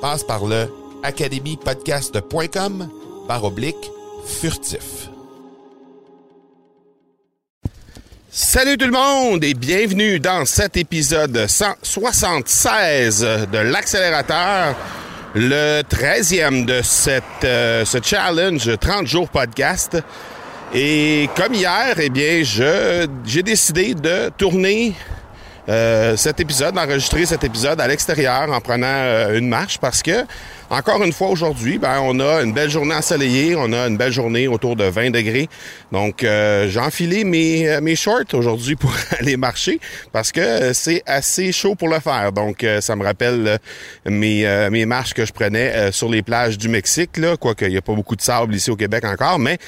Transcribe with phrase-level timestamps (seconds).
[0.00, 0.66] Passe par le
[1.02, 2.88] academypodcast.com
[3.28, 3.90] par oblique
[4.26, 5.10] furtif.
[8.30, 13.20] Salut tout le monde et bienvenue dans cet épisode 176
[13.52, 14.74] de l'accélérateur,
[15.34, 16.80] le 13e de
[17.44, 19.98] euh, ce challenge 30 jours podcast.
[20.72, 24.94] Et comme hier, eh bien, j'ai décidé de tourner
[26.16, 30.24] cet épisode, d'enregistrer cet épisode à l'extérieur en prenant euh, une marche parce que
[30.70, 34.12] encore une fois aujourd'hui, ben, on a une belle journée ensoleillée, on a une belle
[34.12, 35.48] journée autour de 20 degrés.
[35.90, 39.80] Donc euh, j'ai enfilé mes, euh, mes shorts aujourd'hui pour aller marcher
[40.12, 42.30] parce que c'est assez chaud pour le faire.
[42.30, 43.58] Donc euh, ça me rappelle
[44.06, 47.76] mes, mes marches que je prenais sur les plages du Mexique, là, quoique il n'y
[47.76, 49.58] a pas beaucoup de sable ici au Québec encore, mais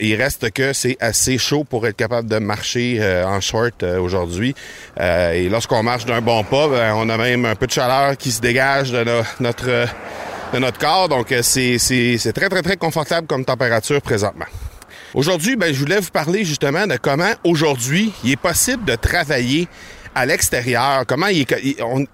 [0.00, 4.54] il reste que c'est assez chaud pour être capable de marcher en short aujourd'hui.
[5.00, 8.30] et lorsqu'on marche d'un bon pas, ben, on a même un peu de chaleur qui
[8.30, 9.04] se dégage de
[9.40, 9.88] notre
[10.52, 11.08] de notre corps.
[11.08, 14.46] Donc, euh, c'est très, très, très confortable comme température présentement.
[15.14, 19.66] Aujourd'hui, ben, je voulais vous parler justement de comment aujourd'hui il est possible de travailler
[20.18, 21.28] à l'extérieur, comment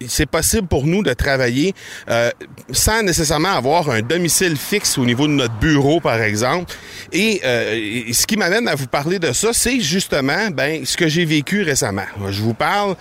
[0.06, 1.74] c'est possible pour nous de travailler
[2.10, 2.30] euh,
[2.70, 6.74] sans nécessairement avoir un domicile fixe au niveau de notre bureau, par exemple.
[7.12, 11.08] Et, euh, ce qui m'amène à vous parler de ça, c'est justement ben, ce que
[11.08, 12.04] j'ai vécu récemment.
[12.28, 12.94] Je vous parle,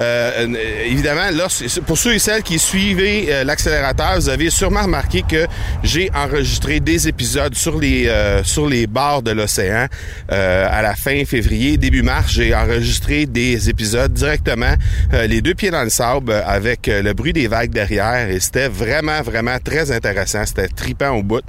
[0.00, 0.46] euh,
[0.84, 1.46] évidemment, là,
[1.86, 5.46] pour ceux et celles qui suivaient l'accélérateur, vous avez sûrement remarqué que
[5.84, 8.10] j'ai enregistré des épisodes sur les,
[8.42, 9.86] sur les bords de l'océan
[10.28, 12.32] à la fin février, début mars.
[12.32, 17.02] J'ai enregistré des épisodes directement euh, les deux pieds dans le sable euh, avec euh,
[17.02, 20.44] le bruit des vagues derrière et c'était vraiment, vraiment très intéressant.
[20.46, 21.42] C'était tripant au bout.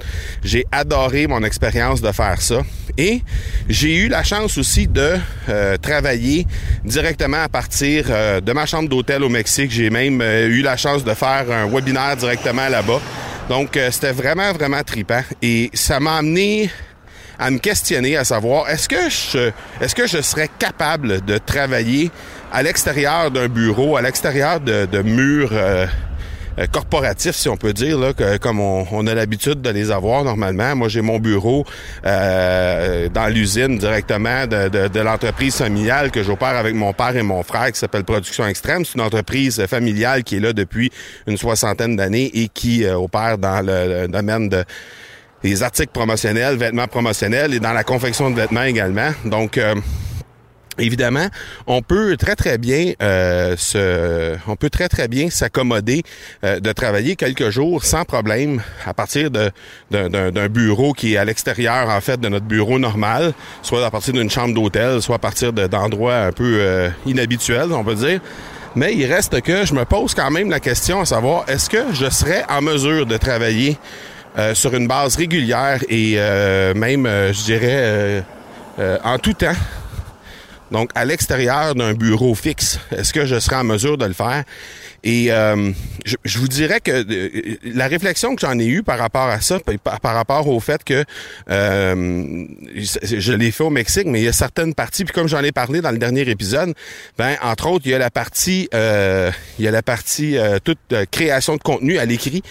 [0.44, 2.60] J'ai adoré mon expérience de faire ça.
[2.98, 3.22] Et
[3.68, 5.16] j'ai eu la chance aussi de
[5.80, 6.46] travailler
[6.84, 8.06] directement à partir
[8.42, 9.70] de ma chambre d'hôtel au Mexique.
[9.70, 13.00] J'ai même eu la chance de faire un webinaire directement là-bas.
[13.48, 15.22] Donc, c'était vraiment, vraiment tripant.
[15.40, 16.70] Et ça m'a amené
[17.40, 22.10] à me questionner, à savoir, est-ce que je, est-ce que je serais capable de travailler
[22.52, 25.86] à l'extérieur d'un bureau, à l'extérieur de, de murs euh,
[26.58, 30.76] euh, corporatifs, si on peut dire, là, comme on, a l'habitude de les avoir normalement.
[30.76, 31.64] Moi, j'ai mon bureau
[32.04, 37.22] euh, dans l'usine directement de, de, de l'entreprise familiale que j'opère avec mon père et
[37.22, 38.84] mon frère, qui s'appelle Production Extrême.
[38.84, 40.90] C'est une entreprise familiale qui est là depuis
[41.26, 44.64] une soixantaine d'années et qui opère dans le, domaine de
[45.42, 49.10] des articles promotionnels, vêtements promotionnels et dans la confection de vêtements également.
[49.24, 49.58] Donc,
[50.80, 51.26] Évidemment,
[51.66, 56.02] on peut très très bien euh, se, on peut très très bien s'accommoder
[56.44, 59.50] euh, de travailler quelques jours sans problème à partir de,
[59.90, 64.14] d'un, bureau qui est à l'extérieur en fait de notre bureau normal, soit à partir
[64.14, 68.20] d'une chambre d'hôtel, soit à partir d'endroits un peu euh, inhabituels, on peut dire.
[68.74, 71.92] Mais il reste que je me pose quand même la question à savoir est-ce que
[71.92, 73.76] je serais en mesure de travailler
[74.54, 76.16] sur une base régulière et
[76.74, 78.24] même, je dirais,
[79.04, 79.52] en tout temps
[80.70, 82.78] donc à l'extérieur d'un bureau fixe.
[82.96, 84.44] Est-ce que je serai en mesure de le faire?
[85.02, 85.72] Et euh,
[86.04, 89.58] je, vous dirais que euh, la réflexion que j'en ai eue par rapport à ça,
[89.82, 91.04] par, rapport au fait que
[91.50, 92.44] euh,
[92.74, 95.52] je, l'ai fait au Mexique, mais il y a certaines parties, puis comme j'en ai
[95.52, 96.74] parlé dans le dernier épisode,
[97.16, 100.78] ben entre autres, il y a la partie, il y a la partie toute
[101.10, 102.42] création de contenu à l'écrit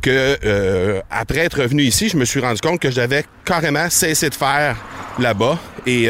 [0.00, 4.34] que après être revenu ici, je me suis rendu compte que j'avais carrément cessé de
[4.34, 4.76] faire
[5.18, 6.08] là-bas et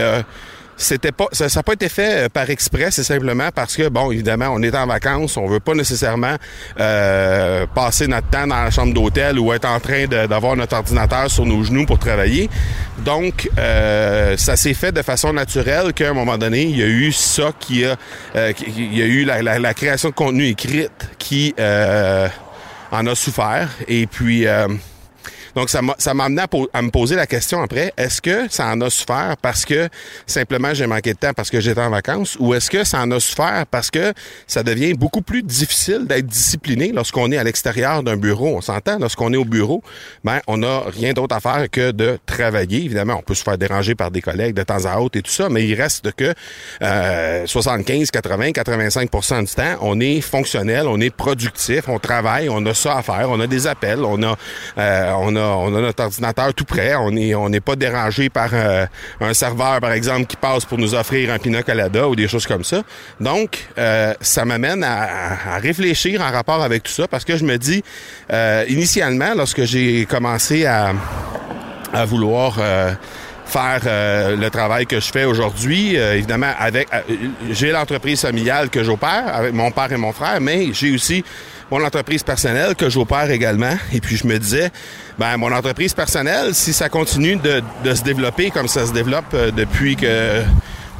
[0.78, 4.12] c'était pas ça n'a pas été fait euh, par exprès, c'est simplement parce que bon,
[4.12, 6.36] évidemment, on est en vacances, on veut pas nécessairement
[6.78, 11.30] euh, passer notre temps dans la chambre d'hôtel ou être en train d'avoir notre ordinateur
[11.30, 12.48] sur nos genoux pour travailler.
[12.98, 16.86] Donc, euh, ça s'est fait de façon naturelle qu'à un moment donné, il y a
[16.86, 17.96] eu ça qui a,
[18.34, 23.68] il y a eu la, la, création de contenu écrite qui en a souffert.
[23.88, 24.46] Et puis
[25.58, 28.90] donc, ça m'a amené à, me poser la question après, est-ce que ça en a
[28.90, 29.88] souffert parce que
[30.24, 33.10] simplement j'ai manqué de temps parce que j'étais en vacances ou est-ce que ça en
[33.10, 34.12] a souffert parce que
[34.46, 38.56] ça devient beaucoup plus difficile d'être discipliné lorsqu'on est à l'extérieur d'un bureau?
[38.56, 39.82] On s'entend, lorsqu'on est au bureau,
[40.22, 42.84] ben, on n'a rien d'autre à faire que de travailler.
[42.84, 45.32] Évidemment, on peut se faire déranger par des collègues de temps à autre et tout
[45.32, 46.34] ça, mais il reste que
[47.46, 52.74] 75, 80, 85% du temps, on est fonctionnel, on est productif, on travaille, on a
[52.74, 54.36] ça à faire, on a des appels, on a,
[54.78, 56.94] euh, on a on a notre ordinateur tout prêt.
[56.94, 58.86] On n'est pas dérangé par euh,
[59.20, 62.46] un serveur, par exemple, qui passe pour nous offrir un pina colada ou des choses
[62.46, 62.82] comme ça.
[63.20, 67.56] Donc, euh, ça m'amène à, réfléchir en rapport avec tout ça parce que je me
[67.56, 67.82] dis,
[68.32, 70.92] euh, initialement, lorsque j'ai commencé à,
[71.92, 72.58] à vouloir
[73.46, 73.80] faire
[74.36, 75.96] le travail que je fais aujourd'hui.
[75.96, 76.88] évidemment, avec
[77.50, 81.24] j'ai l'entreprise familiale que j'opère avec mon père et mon frère, mais j'ai aussi
[81.70, 83.76] mon entreprise personnelle que j'opère également.
[83.92, 84.70] Et puis je me disais,
[85.18, 89.32] ben mon entreprise personnelle, si ça continue de, de se développer comme ça se développe
[89.34, 90.42] euh, depuis que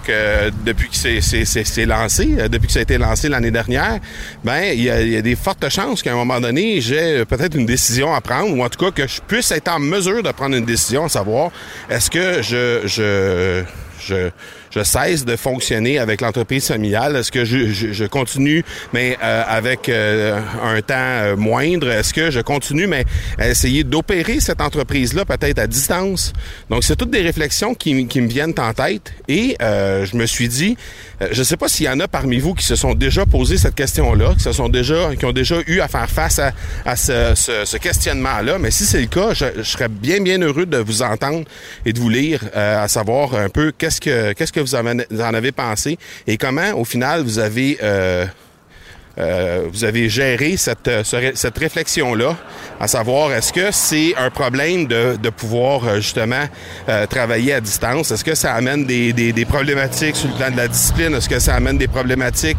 [0.07, 3.99] que depuis que c'est lancé, euh, depuis que ça a été lancé l'année dernière,
[4.43, 7.67] ben il y, y, a, des fortes chances qu'à un moment donné, j'ai peut-être une
[7.67, 10.57] décision à prendre, ou en tout cas que je puisse être en mesure de prendre
[10.57, 11.51] une décision, à savoir
[11.91, 13.65] est-ce que je, je,
[14.01, 14.31] je
[14.71, 17.17] je cesse de fonctionner avec l'entreprise familiale?
[17.17, 21.91] Est-ce que je, je, continue, mais euh, avec euh, un temps euh, moindre?
[21.91, 23.05] Est-ce que je continue, mais
[23.39, 26.33] à essayer d'opérer cette entreprise-là peut-être à distance?
[26.71, 29.13] Donc, c'est toutes des réflexions qui, qui, me viennent en tête.
[29.29, 30.77] Et je me suis dit,
[31.31, 33.57] je ne sais pas s'il y en a parmi vous qui se sont déjà posé
[33.57, 36.53] cette question-là, qui se sont déjà, qui ont déjà eu à faire face à,
[36.85, 38.59] à ce, ce, ce questionnement-là.
[38.59, 41.45] Mais si c'est le cas, je, je, serais bien, bien heureux de vous entendre
[41.85, 45.53] et de vous lire, à savoir un peu qu'est-ce que, qu'est-ce que vous, en avez
[45.53, 47.79] pensé et comment, au final, vous avez...
[47.83, 48.27] Euh,
[49.19, 51.03] euh, vous avez géré cette, euh,
[51.35, 52.37] cette réflexion-là,
[52.81, 56.45] à savoir est-ce que c'est un problème de, de pouvoir justement
[57.11, 58.11] travailler à distance?
[58.11, 61.15] Est-ce que ça amène des, des, des, problématiques sur le plan de la discipline?
[61.15, 62.59] Est-ce que ça amène des problématiques?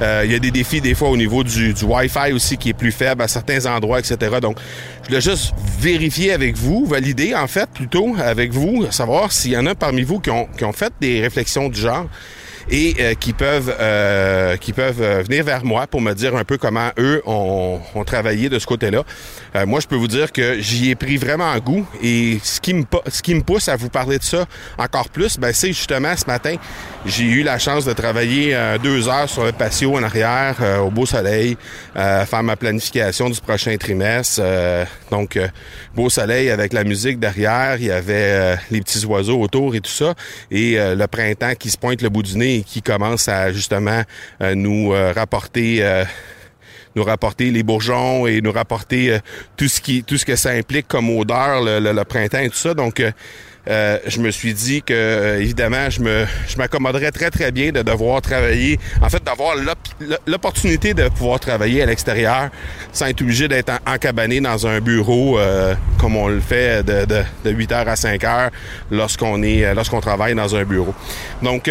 [0.00, 2.74] il y a des défis des fois au niveau du, du Wi-Fi aussi qui est
[2.74, 4.36] plus faible à certains endroits, etc.
[4.40, 4.58] Donc,
[5.02, 9.56] je voulais juste vérifier avec vous, valider en fait plutôt avec vous, savoir s'il y
[9.56, 12.06] en a parmi vous qui ont, qui ont fait des réflexions du genre
[12.70, 16.44] et euh, qui peuvent euh, qui peuvent euh, venir vers moi pour me dire un
[16.44, 19.04] peu comment eux ont, ont travaillé de ce côté-là.
[19.66, 22.74] moi, je peux vous dire que j'y ai pris vraiment un goût et ce qui
[22.74, 24.46] me ce qui me pousse à vous parler de ça
[24.78, 26.56] encore plus, ben c'est justement ce matin,
[27.04, 31.06] j'ai eu la chance de travailler deux heures sur le patio en arrière au beau
[31.06, 31.56] soleil,
[31.94, 34.42] faire ma planification du prochain trimestre.
[35.10, 35.38] donc
[35.94, 39.90] beau soleil avec la musique derrière, il y avait les petits oiseaux autour et tout
[39.90, 40.14] ça
[40.50, 44.02] et le printemps qui se pointe le bout du nez qui commence à justement
[44.40, 46.04] euh, nous euh, rapporter euh,
[46.94, 49.18] nous rapporter les bourgeons et nous rapporter
[49.56, 52.72] tout ce qui tout ce que ça implique comme odeur le, printemps et tout ça.
[52.72, 53.02] Donc
[53.66, 58.22] je me suis dit que évidemment je me je m'accommoderais très très bien de devoir
[58.22, 59.56] travailler en fait d'avoir
[60.26, 62.48] l'opportunité de pouvoir travailler à l'extérieur
[62.94, 65.38] sans être obligé d'être encabané dans un bureau
[65.98, 68.50] comme on le fait de, de, de 8 heures à 5 heures
[68.90, 70.94] lorsqu'on est lorsqu'on travaille dans un bureau.
[71.42, 71.68] Donc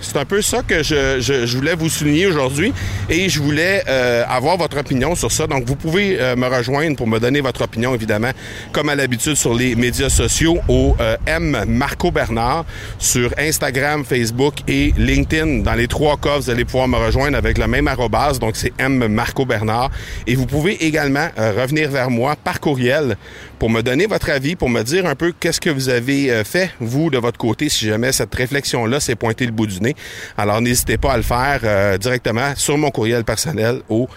[0.00, 2.72] c'est un peu ça que je, je, voulais vous souligner aujourd'hui
[3.08, 5.46] et je voulais euh, avoir votre opinion sur ça.
[5.46, 8.30] Donc, vous pouvez euh, me rejoindre pour me donner votre opinion, évidemment,
[8.72, 12.64] comme à l'habitude sur les médias sociaux au euh, M Marco Bernard
[12.98, 15.58] sur Instagram, Facebook et LinkedIn.
[15.58, 18.72] Dans les trois cas, vous allez pouvoir me rejoindre avec le même arrobase, donc c'est
[18.78, 19.90] M Marco Bernard.
[20.26, 23.16] Et vous pouvez également revenir vers moi par courriel
[23.58, 26.70] pour me donner votre avis, pour me dire un peu qu'est-ce que vous avez fait,
[26.80, 29.89] vous, de votre côté, si jamais cette réflexion-là s'est pointée le bout du nez.
[30.36, 34.08] Alors n'hésitez pas à le faire euh, directement sur mon courriel personnel au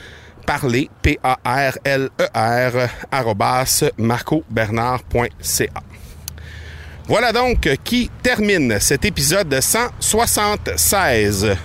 [0.46, 2.76] parler, P-A-R-L-E-R,
[3.14, 5.84] e marcobernard.ca.
[7.08, 11.56] Voilà donc qui termine cet épisode 176,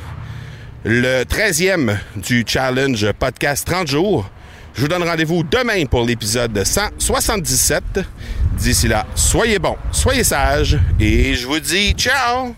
[0.85, 4.29] le 13e du challenge podcast 30 jours.
[4.75, 7.83] Je vous donne rendez-vous demain pour l'épisode 177.
[8.57, 12.55] D'ici là, soyez bons, soyez sages et je vous dis ciao